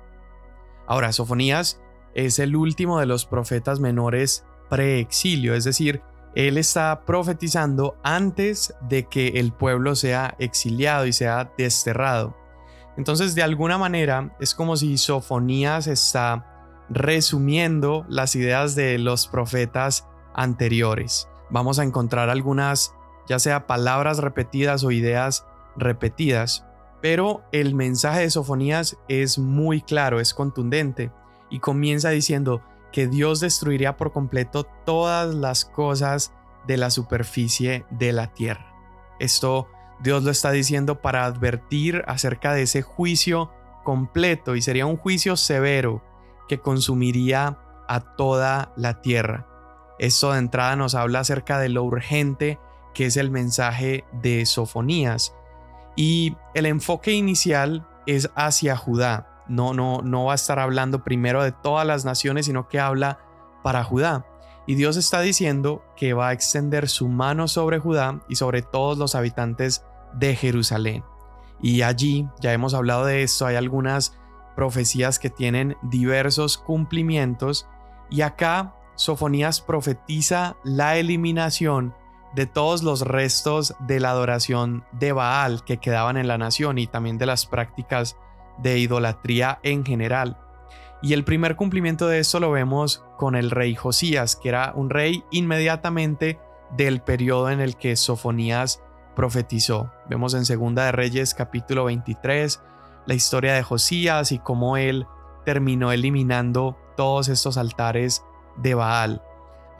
Ahora, 0.87 1.11
Sofonías 1.11 1.81
es 2.13 2.39
el 2.39 2.55
último 2.55 2.99
de 2.99 3.05
los 3.05 3.25
profetas 3.25 3.79
menores 3.79 4.45
preexilio, 4.69 5.53
es 5.53 5.63
decir, 5.63 6.01
él 6.35 6.57
está 6.57 7.03
profetizando 7.05 7.97
antes 8.03 8.73
de 8.87 9.05
que 9.05 9.27
el 9.39 9.51
pueblo 9.51 9.95
sea 9.95 10.35
exiliado 10.39 11.05
y 11.05 11.13
sea 11.13 11.51
desterrado. 11.57 12.37
Entonces, 12.97 13.35
de 13.35 13.43
alguna 13.43 13.77
manera, 13.77 14.35
es 14.39 14.55
como 14.55 14.77
si 14.77 14.97
Sofonías 14.97 15.87
está 15.87 16.85
resumiendo 16.89 18.05
las 18.09 18.35
ideas 18.35 18.75
de 18.75 18.97
los 18.97 19.27
profetas 19.27 20.07
anteriores. 20.33 21.27
Vamos 21.49 21.79
a 21.79 21.83
encontrar 21.83 22.29
algunas 22.29 22.93
ya 23.27 23.39
sea 23.39 23.67
palabras 23.67 24.17
repetidas 24.17 24.83
o 24.83 24.91
ideas 24.91 25.45
repetidas, 25.77 26.65
pero 27.01 27.43
el 27.51 27.75
mensaje 27.75 28.21
de 28.21 28.29
Sofonías 28.29 28.97
es 29.07 29.39
muy 29.39 29.81
claro, 29.81 30.19
es 30.19 30.33
contundente, 30.33 31.11
y 31.49 31.59
comienza 31.59 32.09
diciendo 32.09 32.61
que 32.91 33.07
Dios 33.07 33.39
destruiría 33.39 33.97
por 33.97 34.11
completo 34.11 34.65
todas 34.85 35.33
las 35.33 35.65
cosas 35.65 36.33
de 36.67 36.77
la 36.77 36.89
superficie 36.89 37.85
de 37.89 38.11
la 38.13 38.33
tierra. 38.33 38.73
Esto 39.19 39.67
Dios 40.01 40.23
lo 40.23 40.31
está 40.31 40.51
diciendo 40.51 41.01
para 41.01 41.25
advertir 41.25 42.03
acerca 42.07 42.53
de 42.53 42.63
ese 42.63 42.81
juicio 42.81 43.51
completo 43.83 44.55
y 44.55 44.61
sería 44.61 44.85
un 44.85 44.97
juicio 44.97 45.37
severo 45.37 46.03
que 46.47 46.59
consumiría 46.59 47.59
a 47.87 48.15
toda 48.15 48.73
la 48.75 49.01
tierra. 49.01 49.47
Esto 49.99 50.31
de 50.31 50.39
entrada 50.39 50.75
nos 50.75 50.95
habla 50.95 51.19
acerca 51.19 51.59
de 51.59 51.69
lo 51.69 51.83
urgente 51.83 52.59
que 52.93 53.05
es 53.05 53.17
el 53.17 53.29
mensaje 53.29 54.03
de 54.11 54.45
Sofonías. 54.45 55.35
Y 55.95 56.35
el 56.53 56.65
enfoque 56.65 57.11
inicial 57.13 57.87
es 58.05 58.29
hacia 58.35 58.77
Judá. 58.77 59.43
No, 59.47 59.73
no, 59.73 60.01
no 60.01 60.25
va 60.25 60.33
a 60.33 60.35
estar 60.35 60.59
hablando 60.59 61.03
primero 61.03 61.43
de 61.43 61.51
todas 61.51 61.85
las 61.85 62.05
naciones, 62.05 62.45
sino 62.45 62.67
que 62.67 62.79
habla 62.79 63.19
para 63.63 63.83
Judá. 63.83 64.25
Y 64.67 64.75
Dios 64.75 64.95
está 64.95 65.21
diciendo 65.21 65.83
que 65.95 66.13
va 66.13 66.29
a 66.29 66.33
extender 66.33 66.87
su 66.87 67.07
mano 67.07 67.47
sobre 67.47 67.79
Judá 67.79 68.21
y 68.29 68.35
sobre 68.35 68.61
todos 68.61 68.97
los 68.97 69.15
habitantes 69.15 69.83
de 70.13 70.35
Jerusalén. 70.35 71.03
Y 71.61 71.81
allí, 71.81 72.27
ya 72.39 72.53
hemos 72.53 72.73
hablado 72.73 73.05
de 73.05 73.23
esto, 73.23 73.45
hay 73.45 73.55
algunas 73.55 74.17
profecías 74.55 75.19
que 75.19 75.29
tienen 75.29 75.77
diversos 75.81 76.57
cumplimientos. 76.57 77.67
Y 78.09 78.21
acá 78.21 78.75
Sofonías 78.95 79.61
profetiza 79.61 80.57
la 80.63 80.97
eliminación 80.97 81.95
de 82.35 82.45
todos 82.45 82.83
los 82.83 83.01
restos 83.01 83.75
de 83.79 83.99
la 83.99 84.11
adoración 84.11 84.85
de 84.93 85.11
Baal 85.11 85.63
que 85.65 85.77
quedaban 85.77 86.17
en 86.17 86.27
la 86.27 86.37
nación 86.37 86.77
y 86.77 86.87
también 86.87 87.17
de 87.17 87.25
las 87.25 87.45
prácticas 87.45 88.17
de 88.59 88.79
idolatría 88.79 89.59
en 89.63 89.85
general. 89.85 90.37
Y 91.01 91.13
el 91.13 91.23
primer 91.23 91.55
cumplimiento 91.55 92.07
de 92.07 92.19
esto 92.19 92.39
lo 92.39 92.51
vemos 92.51 93.03
con 93.17 93.35
el 93.35 93.49
rey 93.49 93.75
Josías, 93.75 94.35
que 94.35 94.49
era 94.49 94.71
un 94.75 94.89
rey 94.89 95.23
inmediatamente 95.31 96.39
del 96.77 97.01
periodo 97.01 97.49
en 97.49 97.59
el 97.59 97.75
que 97.75 97.95
Sofonías 97.95 98.81
profetizó. 99.15 99.91
Vemos 100.09 100.33
en 100.33 100.45
Segunda 100.45 100.85
de 100.85 100.91
Reyes 100.91 101.33
capítulo 101.33 101.85
23 101.85 102.61
la 103.07 103.13
historia 103.13 103.53
de 103.53 103.63
Josías 103.63 104.31
y 104.31 104.39
cómo 104.39 104.77
él 104.77 105.07
terminó 105.43 105.91
eliminando 105.91 106.77
todos 106.95 107.29
estos 107.29 107.57
altares 107.57 108.23
de 108.57 108.75
Baal. 108.75 109.23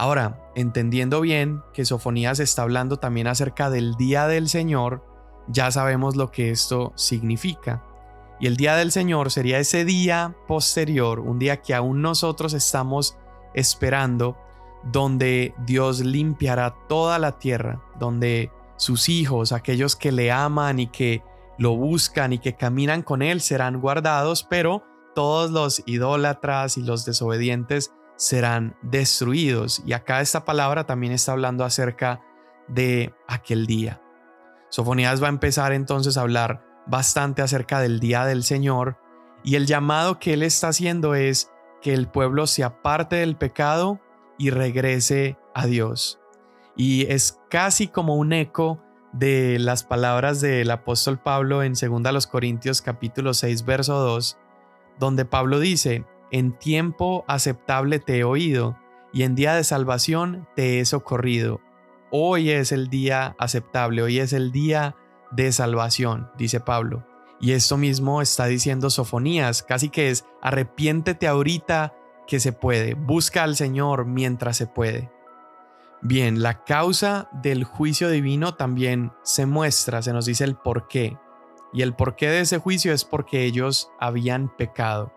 Ahora, 0.02 0.40
entendiendo 0.56 1.22
bien 1.22 1.62
que 1.74 1.86
Sofonías 1.86 2.40
está 2.40 2.64
hablando 2.64 2.98
también 2.98 3.28
acerca 3.28 3.70
del 3.70 3.94
día 3.98 4.26
del 4.26 4.50
Señor, 4.50 5.06
ya 5.48 5.70
sabemos 5.70 6.16
lo 6.16 6.32
que 6.32 6.50
esto 6.50 6.92
significa. 6.96 7.86
Y 8.40 8.48
el 8.48 8.58
día 8.58 8.76
del 8.76 8.92
Señor 8.92 9.30
sería 9.30 9.60
ese 9.60 9.86
día 9.86 10.36
posterior, 10.48 11.20
un 11.20 11.38
día 11.38 11.62
que 11.62 11.76
aún 11.76 12.02
nosotros 12.02 12.54
estamos 12.54 13.16
esperando, 13.54 14.40
donde 14.92 15.54
Dios 15.68 16.00
limpiará 16.00 16.74
toda 16.90 17.20
la 17.20 17.38
tierra, 17.38 17.84
donde 18.00 18.52
sus 18.78 19.08
hijos, 19.08 19.52
aquellos 19.52 19.96
que 19.96 20.12
le 20.12 20.32
aman 20.32 20.80
y 20.80 20.88
que 20.88 21.24
lo 21.60 21.76
buscan 21.76 22.34
y 22.34 22.40
que 22.40 22.56
caminan 22.56 23.04
con 23.04 23.22
Él, 23.22 23.40
serán 23.40 23.80
guardados, 23.80 24.48
pero 24.50 24.84
todos 25.14 25.52
los 25.52 25.84
idólatras 25.86 26.80
y 26.80 26.82
los 26.82 27.06
desobedientes 27.06 27.94
serán 28.22 28.78
destruidos. 28.84 29.82
Y 29.84 29.94
acá 29.94 30.22
esta 30.22 30.46
palabra 30.46 30.86
también 30.86 31.12
está 31.12 31.32
hablando 31.32 31.66
acerca 31.66 32.22
de 32.68 33.16
aquel 33.28 33.66
día. 33.66 34.00
Sofonías 34.70 35.24
va 35.24 35.26
a 35.26 35.32
empezar 35.32 35.74
entonces 35.74 36.18
a 36.18 36.22
hablar 36.22 36.64
bastante 36.86 37.42
acerca 37.42 37.80
del 37.80 38.00
día 38.00 38.26
del 38.26 38.44
Señor 38.44 39.00
y 39.44 39.56
el 39.56 39.66
llamado 39.66 40.20
que 40.20 40.34
él 40.34 40.44
está 40.44 40.68
haciendo 40.68 41.16
es 41.16 41.52
que 41.82 41.96
el 41.96 42.08
pueblo 42.08 42.46
se 42.46 42.64
aparte 42.64 43.16
del 43.16 43.38
pecado 43.38 44.00
y 44.38 44.52
regrese 44.52 45.40
a 45.56 45.66
Dios. 45.66 46.20
Y 46.78 47.12
es 47.12 47.40
casi 47.50 47.88
como 47.88 48.18
un 48.18 48.34
eco 48.34 48.84
de 49.14 49.58
las 49.58 49.84
palabras 49.84 50.42
del 50.42 50.70
apóstol 50.70 51.18
Pablo 51.18 51.64
en 51.64 51.74
2 51.74 52.28
Corintios 52.28 52.84
capítulo 52.84 53.34
6 53.34 53.66
verso 53.66 53.96
2, 53.96 54.38
donde 55.00 55.26
Pablo 55.26 55.60
dice, 55.60 56.06
en 56.32 56.58
tiempo 56.58 57.26
aceptable 57.28 58.00
te 58.00 58.20
he 58.20 58.24
oído 58.24 58.78
y 59.14 59.24
en 59.24 59.36
día 59.36 59.54
de 59.54 59.64
salvación 59.64 60.48
te 60.56 60.80
he 60.80 60.86
socorrido. 60.86 61.62
Hoy 62.10 62.50
es 62.50 62.72
el 62.72 62.90
día 62.90 63.36
aceptable, 63.38 64.02
hoy 64.02 64.20
es 64.20 64.34
el 64.34 64.52
día 64.52 64.96
de 65.32 65.52
salvación, 65.52 66.30
dice 66.38 66.60
Pablo. 66.60 67.06
Y 67.40 67.54
esto 67.54 67.78
mismo 67.78 68.22
está 68.22 68.46
diciendo 68.46 68.90
Sofonías, 68.90 69.64
casi 69.64 69.90
que 69.90 70.10
es 70.10 70.26
arrepiéntete 70.42 71.28
ahorita 71.28 71.94
que 72.28 72.40
se 72.40 72.54
puede, 72.54 72.94
busca 72.94 73.44
al 73.44 73.56
Señor 73.56 74.06
mientras 74.06 74.58
se 74.58 74.68
puede. 74.68 75.12
Bien, 76.02 76.42
la 76.42 76.64
causa 76.64 77.30
del 77.44 77.64
juicio 77.64 78.10
divino 78.10 78.56
también 78.56 79.12
se 79.24 79.46
muestra, 79.46 80.02
se 80.02 80.14
nos 80.14 80.26
dice 80.26 80.44
el 80.44 80.56
por 80.56 80.88
qué. 80.88 81.18
Y 81.74 81.84
el 81.84 81.94
porqué 81.94 82.28
de 82.28 82.42
ese 82.42 82.58
juicio 82.58 82.92
es 82.94 83.06
porque 83.06 83.44
ellos 83.44 83.92
habían 84.00 84.50
pecado. 84.56 85.14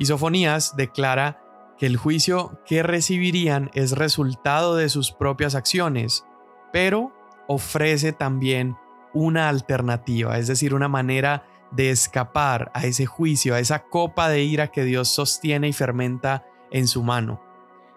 Y 0.00 0.06
Sofonías 0.06 0.76
declara 0.76 1.42
que 1.76 1.84
el 1.84 1.98
juicio 1.98 2.58
que 2.64 2.82
recibirían 2.82 3.70
es 3.74 3.92
resultado 3.92 4.74
de 4.74 4.88
sus 4.88 5.12
propias 5.12 5.54
acciones, 5.54 6.24
pero 6.72 7.12
ofrece 7.48 8.14
también 8.14 8.78
una 9.12 9.50
alternativa, 9.50 10.38
es 10.38 10.46
decir, 10.46 10.72
una 10.72 10.88
manera 10.88 11.44
de 11.70 11.90
escapar 11.90 12.70
a 12.72 12.86
ese 12.86 13.04
juicio, 13.04 13.54
a 13.54 13.58
esa 13.58 13.84
copa 13.90 14.30
de 14.30 14.42
ira 14.42 14.68
que 14.68 14.84
Dios 14.84 15.10
sostiene 15.10 15.68
y 15.68 15.74
fermenta 15.74 16.46
en 16.70 16.88
su 16.88 17.02
mano. 17.02 17.42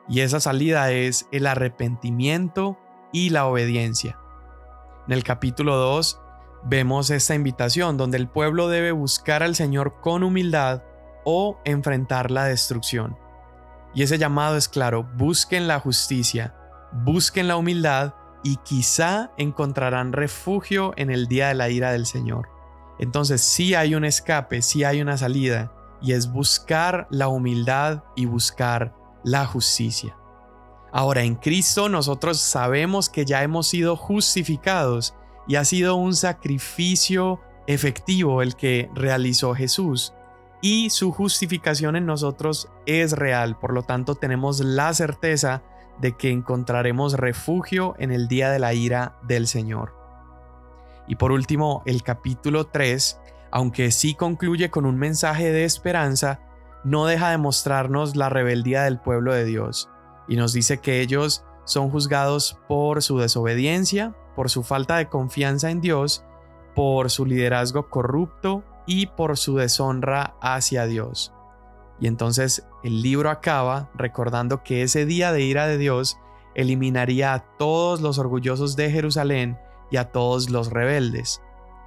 Y 0.09 0.19
esa 0.19 0.41
salida 0.41 0.91
es 0.91 1.29
el 1.31 1.47
arrepentimiento 1.47 2.77
y 3.13 3.29
la 3.29 3.45
obediencia. 3.45 4.19
En 5.07 5.13
el 5.13 5.23
capítulo 5.23 5.77
2 5.77 6.19
vemos 6.65 7.11
esta 7.11 7.33
invitación 7.33 7.95
donde 7.95 8.17
el 8.17 8.27
pueblo 8.27 8.67
debe 8.67 8.91
buscar 8.91 9.41
al 9.41 9.55
Señor 9.55 10.01
con 10.01 10.23
humildad 10.23 10.83
o 11.25 11.59
enfrentar 11.65 12.31
la 12.31 12.45
destrucción. 12.45 13.17
Y 13.93 14.03
ese 14.03 14.17
llamado 14.17 14.57
es 14.57 14.67
claro, 14.67 15.03
busquen 15.15 15.67
la 15.67 15.79
justicia, 15.79 16.55
busquen 16.91 17.47
la 17.47 17.57
humildad 17.57 18.13
y 18.43 18.57
quizá 18.57 19.31
encontrarán 19.37 20.13
refugio 20.13 20.93
en 20.97 21.09
el 21.09 21.27
día 21.27 21.49
de 21.49 21.53
la 21.53 21.69
ira 21.69 21.91
del 21.91 22.05
Señor. 22.05 22.49
Entonces 22.99 23.41
sí 23.41 23.75
hay 23.75 23.95
un 23.95 24.05
escape, 24.05 24.61
sí 24.61 24.83
hay 24.83 25.01
una 25.01 25.17
salida, 25.17 25.71
y 26.01 26.13
es 26.13 26.31
buscar 26.31 27.07
la 27.09 27.27
humildad 27.27 28.03
y 28.15 28.25
buscar 28.25 28.93
la 29.23 29.45
justicia. 29.45 30.17
Ahora 30.91 31.23
en 31.23 31.35
Cristo 31.35 31.89
nosotros 31.89 32.39
sabemos 32.39 33.09
que 33.09 33.25
ya 33.25 33.41
hemos 33.41 33.67
sido 33.67 33.95
justificados 33.95 35.15
y 35.47 35.55
ha 35.55 35.65
sido 35.65 35.95
un 35.95 36.13
sacrificio 36.13 37.41
efectivo 37.65 38.41
el 38.41 38.55
que 38.55 38.89
realizó 38.93 39.55
Jesús. 39.55 40.13
Y 40.65 40.91
su 40.91 41.11
justificación 41.11 41.97
en 41.97 42.05
nosotros 42.05 42.69
es 42.85 43.11
real, 43.11 43.59
por 43.59 43.73
lo 43.73 43.83
tanto 43.83 44.15
tenemos 44.15 44.61
la 44.61 44.93
certeza 44.93 45.61
de 45.99 46.15
que 46.15 46.31
encontraremos 46.31 47.15
refugio 47.15 47.95
en 47.99 48.13
el 48.13 48.29
día 48.29 48.49
de 48.49 48.59
la 48.59 48.73
ira 48.73 49.19
del 49.23 49.47
Señor. 49.47 49.93
Y 51.05 51.17
por 51.17 51.33
último, 51.33 51.83
el 51.85 52.01
capítulo 52.01 52.67
3, 52.67 53.19
aunque 53.51 53.91
sí 53.91 54.15
concluye 54.15 54.71
con 54.71 54.85
un 54.85 54.97
mensaje 54.97 55.51
de 55.51 55.65
esperanza, 55.65 56.39
no 56.85 57.07
deja 57.07 57.31
de 57.31 57.37
mostrarnos 57.37 58.15
la 58.15 58.29
rebeldía 58.29 58.83
del 58.83 59.01
pueblo 59.01 59.33
de 59.33 59.43
Dios 59.43 59.89
y 60.29 60.37
nos 60.37 60.53
dice 60.53 60.77
que 60.77 61.01
ellos 61.01 61.43
son 61.65 61.89
juzgados 61.89 62.57
por 62.69 63.03
su 63.03 63.17
desobediencia, 63.17 64.15
por 64.33 64.49
su 64.49 64.63
falta 64.63 64.95
de 64.95 65.09
confianza 65.09 65.71
en 65.71 65.81
Dios, 65.81 66.23
por 66.73 67.11
su 67.11 67.25
liderazgo 67.25 67.89
corrupto 67.89 68.63
y 68.85 69.07
por 69.07 69.37
su 69.37 69.57
deshonra 69.57 70.35
hacia 70.41 70.85
Dios. 70.85 71.33
Y 71.99 72.07
entonces 72.07 72.67
el 72.83 73.01
libro 73.01 73.29
acaba 73.29 73.89
recordando 73.95 74.63
que 74.63 74.81
ese 74.81 75.05
día 75.05 75.31
de 75.31 75.41
ira 75.41 75.67
de 75.67 75.77
Dios 75.77 76.19
eliminaría 76.55 77.33
a 77.33 77.39
todos 77.57 78.01
los 78.01 78.19
orgullosos 78.19 78.75
de 78.75 78.91
Jerusalén 78.91 79.57
y 79.89 79.97
a 79.97 80.11
todos 80.11 80.49
los 80.49 80.71
rebeldes. 80.71 81.41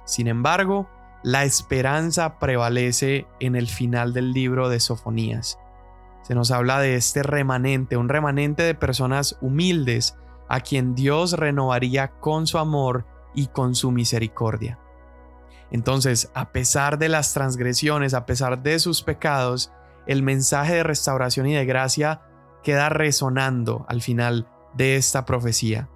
Sin 0.05 0.27
embargo, 0.27 0.89
la 1.23 1.43
esperanza 1.43 2.39
prevalece 2.39 3.27
en 3.39 3.55
el 3.55 3.67
final 3.67 4.13
del 4.13 4.31
libro 4.31 4.69
de 4.69 4.79
Sofonías. 4.79 5.59
Se 6.21 6.35
nos 6.35 6.51
habla 6.51 6.79
de 6.79 6.95
este 6.95 7.23
remanente, 7.23 7.97
un 7.97 8.09
remanente 8.09 8.63
de 8.63 8.75
personas 8.75 9.37
humildes 9.41 10.15
a 10.49 10.59
quien 10.61 10.95
Dios 10.95 11.33
renovaría 11.33 12.09
con 12.19 12.47
su 12.47 12.57
amor 12.57 13.05
y 13.33 13.47
con 13.47 13.75
su 13.75 13.91
misericordia. 13.91 14.79
Entonces, 15.71 16.29
a 16.33 16.51
pesar 16.51 16.97
de 16.97 17.09
las 17.09 17.33
transgresiones, 17.33 18.13
a 18.13 18.25
pesar 18.25 18.63
de 18.63 18.79
sus 18.79 19.03
pecados, 19.03 19.71
el 20.05 20.23
mensaje 20.23 20.75
de 20.75 20.83
restauración 20.83 21.47
y 21.47 21.55
de 21.55 21.65
gracia 21.65 22.21
queda 22.63 22.89
resonando 22.89 23.85
al 23.89 24.01
final 24.01 24.47
de 24.75 24.95
esta 24.95 25.25
profecía. 25.25 25.89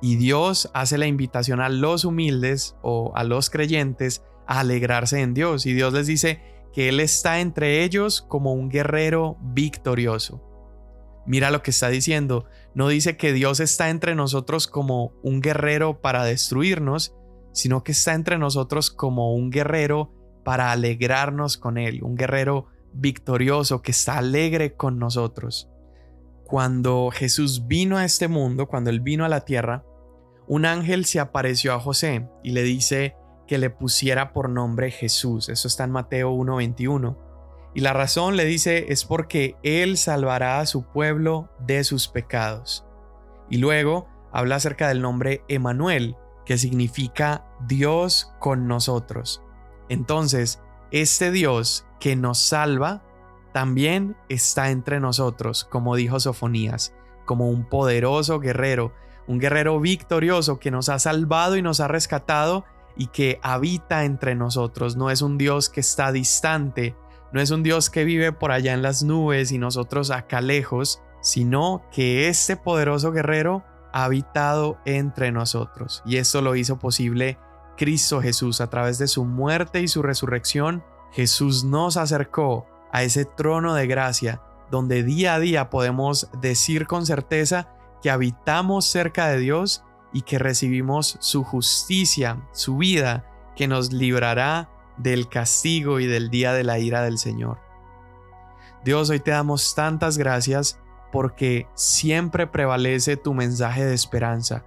Y 0.00 0.16
Dios 0.16 0.70
hace 0.74 0.98
la 0.98 1.06
invitación 1.06 1.60
a 1.60 1.68
los 1.68 2.04
humildes 2.04 2.76
o 2.82 3.12
a 3.14 3.24
los 3.24 3.50
creyentes 3.50 4.24
a 4.46 4.60
alegrarse 4.60 5.20
en 5.20 5.34
Dios. 5.34 5.66
Y 5.66 5.74
Dios 5.74 5.92
les 5.92 6.06
dice 6.06 6.40
que 6.72 6.88
Él 6.88 7.00
está 7.00 7.40
entre 7.40 7.84
ellos 7.84 8.22
como 8.22 8.52
un 8.52 8.68
guerrero 8.68 9.36
victorioso. 9.40 10.42
Mira 11.24 11.50
lo 11.50 11.62
que 11.62 11.70
está 11.70 11.88
diciendo. 11.88 12.46
No 12.74 12.88
dice 12.88 13.16
que 13.16 13.32
Dios 13.32 13.60
está 13.60 13.90
entre 13.90 14.14
nosotros 14.14 14.66
como 14.66 15.12
un 15.22 15.40
guerrero 15.40 16.00
para 16.00 16.24
destruirnos, 16.24 17.14
sino 17.52 17.84
que 17.84 17.92
está 17.92 18.14
entre 18.14 18.38
nosotros 18.38 18.90
como 18.90 19.34
un 19.34 19.50
guerrero 19.50 20.12
para 20.44 20.72
alegrarnos 20.72 21.56
con 21.56 21.78
Él, 21.78 22.02
un 22.02 22.16
guerrero 22.16 22.66
victorioso, 22.92 23.82
que 23.82 23.92
está 23.92 24.18
alegre 24.18 24.74
con 24.74 24.98
nosotros. 24.98 25.68
Cuando 26.44 27.10
Jesús 27.12 27.66
vino 27.66 27.96
a 27.96 28.04
este 28.04 28.28
mundo, 28.28 28.66
cuando 28.66 28.90
Él 28.90 29.00
vino 29.00 29.24
a 29.24 29.28
la 29.28 29.44
tierra, 29.44 29.84
un 30.46 30.66
ángel 30.66 31.04
se 31.04 31.20
apareció 31.20 31.72
a 31.72 31.80
José 31.80 32.28
y 32.42 32.50
le 32.50 32.62
dice 32.62 33.16
que 33.46 33.58
le 33.58 33.70
pusiera 33.70 34.32
por 34.32 34.48
nombre 34.48 34.90
Jesús. 34.90 35.48
Eso 35.48 35.68
está 35.68 35.84
en 35.84 35.92
Mateo 35.92 36.32
1.21. 36.32 37.16
Y 37.74 37.80
la 37.80 37.92
razón 37.92 38.36
le 38.36 38.44
dice 38.44 38.86
es 38.88 39.04
porque 39.04 39.56
Él 39.62 39.96
salvará 39.96 40.60
a 40.60 40.66
su 40.66 40.84
pueblo 40.84 41.50
de 41.60 41.84
sus 41.84 42.08
pecados. 42.08 42.84
Y 43.48 43.58
luego 43.58 44.08
habla 44.32 44.56
acerca 44.56 44.88
del 44.88 45.00
nombre 45.00 45.42
Emanuel, 45.48 46.16
que 46.44 46.58
significa 46.58 47.44
Dios 47.66 48.32
con 48.38 48.66
nosotros. 48.66 49.42
Entonces, 49.88 50.60
este 50.90 51.30
Dios 51.30 51.86
que 52.00 52.16
nos 52.16 52.38
salva 52.38 53.02
también 53.52 54.16
está 54.28 54.70
entre 54.70 55.00
nosotros, 55.00 55.64
como 55.64 55.94
dijo 55.94 56.18
Sofonías, 56.18 56.94
como 57.24 57.50
un 57.50 57.68
poderoso 57.68 58.40
guerrero, 58.40 58.92
un 59.26 59.38
guerrero 59.38 59.78
victorioso 59.78 60.58
que 60.58 60.70
nos 60.70 60.88
ha 60.88 60.98
salvado 60.98 61.56
y 61.56 61.62
nos 61.62 61.80
ha 61.80 61.88
rescatado 61.88 62.64
y 62.96 63.06
que 63.08 63.38
habita 63.42 64.04
entre 64.04 64.34
nosotros. 64.34 64.96
No 64.96 65.10
es 65.10 65.22
un 65.22 65.38
Dios 65.38 65.68
que 65.68 65.80
está 65.80 66.12
distante, 66.12 66.96
no 67.32 67.40
es 67.40 67.50
un 67.50 67.62
Dios 67.62 67.90
que 67.90 68.04
vive 68.04 68.32
por 68.32 68.52
allá 68.52 68.72
en 68.72 68.82
las 68.82 69.02
nubes 69.02 69.52
y 69.52 69.58
nosotros 69.58 70.10
acá 70.10 70.40
lejos, 70.40 71.02
sino 71.20 71.84
que 71.92 72.28
este 72.28 72.56
poderoso 72.56 73.12
guerrero 73.12 73.64
ha 73.92 74.04
habitado 74.04 74.78
entre 74.84 75.32
nosotros. 75.32 76.02
Y 76.04 76.16
esto 76.16 76.40
lo 76.40 76.56
hizo 76.56 76.78
posible 76.78 77.38
Cristo 77.76 78.20
Jesús 78.20 78.60
a 78.60 78.68
través 78.68 78.98
de 78.98 79.08
su 79.08 79.24
muerte 79.24 79.80
y 79.80 79.88
su 79.88 80.02
resurrección. 80.02 80.84
Jesús 81.12 81.64
nos 81.64 81.96
acercó 81.96 82.66
a 82.92 83.02
ese 83.02 83.24
trono 83.24 83.74
de 83.74 83.86
gracia 83.86 84.42
donde 84.70 85.02
día 85.02 85.34
a 85.34 85.38
día 85.38 85.68
podemos 85.68 86.30
decir 86.40 86.86
con 86.86 87.04
certeza 87.04 87.68
que 88.00 88.10
habitamos 88.10 88.86
cerca 88.86 89.28
de 89.28 89.38
Dios 89.38 89.84
y 90.14 90.22
que 90.22 90.38
recibimos 90.38 91.18
su 91.20 91.44
justicia, 91.44 92.42
su 92.52 92.78
vida, 92.78 93.26
que 93.54 93.68
nos 93.68 93.92
librará 93.92 94.70
del 94.96 95.28
castigo 95.28 96.00
y 96.00 96.06
del 96.06 96.30
día 96.30 96.54
de 96.54 96.64
la 96.64 96.78
ira 96.78 97.02
del 97.02 97.18
Señor. 97.18 97.58
Dios, 98.84 99.10
hoy 99.10 99.20
te 99.20 99.30
damos 99.30 99.74
tantas 99.74 100.18
gracias 100.18 100.78
porque 101.12 101.68
siempre 101.74 102.48
prevalece 102.48 103.16
tu 103.16 103.34
mensaje 103.34 103.84
de 103.84 103.94
esperanza. 103.94 104.64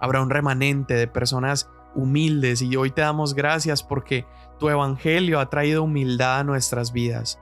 Habrá 0.00 0.22
un 0.22 0.30
remanente 0.30 0.94
de 0.94 1.06
personas 1.06 1.70
humildes 1.94 2.62
y 2.62 2.74
hoy 2.74 2.90
te 2.90 3.02
damos 3.02 3.34
gracias 3.34 3.82
porque 3.82 4.26
tu 4.58 4.70
evangelio 4.70 5.38
ha 5.38 5.50
traído 5.50 5.84
humildad 5.84 6.40
a 6.40 6.44
nuestras 6.44 6.92
vidas. 6.92 7.38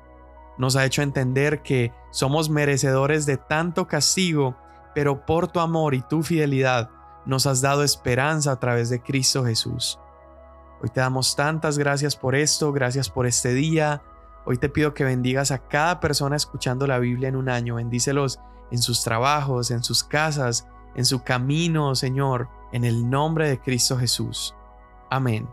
Nos 0.59 0.77
ha 0.77 0.85
hecho 0.85 1.01
entender 1.01 1.63
que 1.63 1.93
somos 2.11 2.51
merecedores 2.51 3.25
de 3.25 3.37
tanto 3.37 3.87
castigo, 3.87 4.57
pero 4.95 5.25
por 5.25 5.49
tu 5.49 5.61
amor 5.61 5.95
y 5.95 6.03
tu 6.03 6.23
fidelidad 6.23 6.91
nos 7.25 7.47
has 7.47 7.61
dado 7.61 7.85
esperanza 7.85 8.53
a 8.53 8.59
través 8.59 8.91
de 8.91 9.01
Cristo 9.01 9.45
Jesús. 9.45 9.99
Hoy 10.83 10.89
te 10.89 11.01
damos 11.01 11.37
tantas 11.37 11.79
gracias 11.79 12.17
por 12.17 12.35
esto, 12.35 12.73
gracias 12.73 13.09
por 13.09 13.27
este 13.27 13.55
día. 13.55 14.03
Hoy 14.44 14.59
te 14.59 14.68
pido 14.68 14.94
que 14.94 15.05
bendigas 15.05 15.50
a 15.50 15.59
cada 15.68 16.00
persona 16.00 16.37
escuchando 16.37 16.87
la 16.87 16.98
Biblia 16.98 17.29
en 17.29 17.37
un 17.37 17.48
año. 17.48 17.76
Bendícelos 17.76 18.40
en 18.70 18.79
sus 18.79 19.03
trabajos, 19.03 19.70
en 19.70 19.85
sus 19.85 20.03
casas, 20.03 20.68
en 20.94 21.05
su 21.05 21.22
camino, 21.22 21.94
Señor, 21.94 22.48
en 22.72 22.85
el 22.85 23.09
nombre 23.09 23.48
de 23.48 23.61
Cristo 23.61 23.98
Jesús. 23.98 24.55
Amén. 25.11 25.48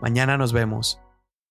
Mañana 0.00 0.36
nos 0.36 0.52
vemos. 0.52 1.00